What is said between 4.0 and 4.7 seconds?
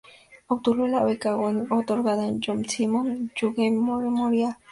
Foundation.